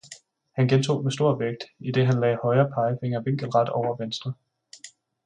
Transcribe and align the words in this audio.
Han 0.55 0.67
gentog 0.67 1.03
med 1.03 1.11
stor 1.11 1.35
vægt, 1.37 1.63
idet 1.79 2.05
han 2.05 2.19
lagde 2.19 2.37
højre 2.43 2.69
pegefinger 2.75 3.21
vinkelret 3.21 3.69
over 3.69 3.95
venstre. 3.97 4.33